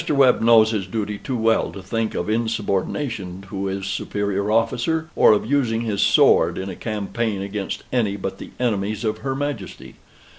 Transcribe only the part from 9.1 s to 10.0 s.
her Majesty.